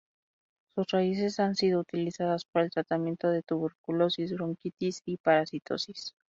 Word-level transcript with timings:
Sus 0.73 0.87
raíces 0.93 1.39
han 1.39 1.53
sido 1.53 1.81
utilizadas 1.81 2.45
para 2.45 2.65
el 2.65 2.71
tratamiento 2.71 3.29
de 3.29 3.43
tuberculosis, 3.43 4.33
bronquitis 4.33 5.03
y 5.05 5.17
parasitosis. 5.17 6.15